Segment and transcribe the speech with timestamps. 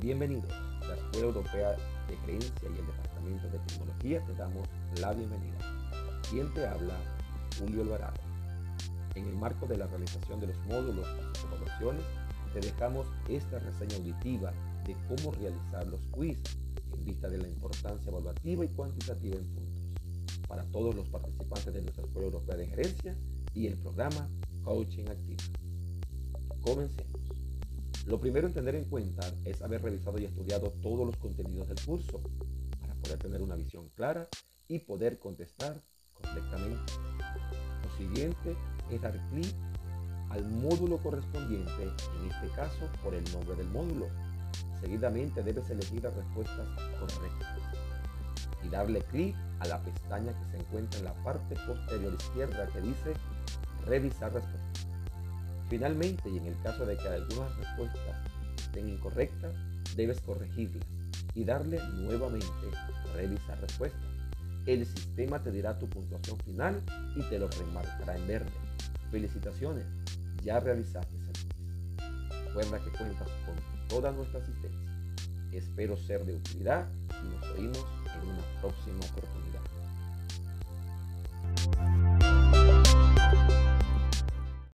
[0.00, 0.48] Bienvenidos.
[0.88, 1.76] La Escuela Europea
[2.08, 4.66] de Creencia y el Departamento de Tecnología te damos
[4.98, 5.58] la bienvenida.
[6.30, 6.98] ¿Quién te habla?
[7.58, 8.18] Julio Alvarado.
[9.14, 12.02] En el marco de la realización de los módulos y evaluaciones,
[12.54, 14.54] te dejamos esta reseña auditiva
[14.86, 16.38] de cómo realizar los quiz
[16.94, 19.84] en vista de la importancia evaluativa y cuantitativa en puntos
[20.48, 23.14] para todos los participantes de nuestra Escuela Europea de Gerencia
[23.52, 24.30] y el programa
[24.64, 25.42] Coaching Activo.
[26.62, 27.29] Comencemos.
[28.06, 31.80] Lo primero en tener en cuenta es haber revisado y estudiado todos los contenidos del
[31.84, 32.20] curso
[32.80, 34.26] para poder tener una visión clara
[34.68, 35.76] y poder contestar
[36.14, 36.92] correctamente.
[37.84, 38.56] Lo siguiente
[38.90, 39.54] es dar clic
[40.30, 44.08] al módulo correspondiente, en este caso por el nombre del módulo.
[44.80, 47.58] Seguidamente debes elegir las respuestas correctas
[48.64, 52.80] y darle clic a la pestaña que se encuentra en la parte posterior izquierda que
[52.80, 53.12] dice
[53.86, 54.89] revisar respuestas.
[55.70, 58.16] Finalmente, y en el caso de que algunas respuestas
[58.56, 59.54] estén incorrectas,
[59.94, 60.84] debes corregirlas
[61.34, 62.46] y darle nuevamente
[63.14, 64.00] revisar respuestas.
[64.66, 66.82] El sistema te dirá tu puntuación final
[67.14, 68.50] y te lo remarcará en verde.
[69.12, 69.86] Felicitaciones,
[70.42, 71.46] ya realizaste el quiz.
[72.46, 74.90] Recuerda que cuentas con toda nuestra asistencia.
[75.52, 76.88] Espero ser de utilidad
[77.22, 77.86] y nos oímos
[78.20, 79.79] en una próxima oportunidad.